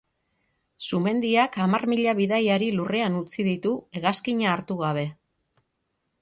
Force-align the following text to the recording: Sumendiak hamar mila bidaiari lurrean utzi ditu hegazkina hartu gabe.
Sumendiak 0.85 1.59
hamar 1.65 1.85
mila 1.93 2.15
bidaiari 2.19 2.71
lurrean 2.79 3.19
utzi 3.19 3.45
ditu 3.49 3.75
hegazkina 4.01 4.51
hartu 4.55 4.79
gabe. 4.83 5.05